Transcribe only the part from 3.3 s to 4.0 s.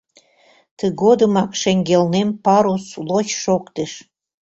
шоктыш.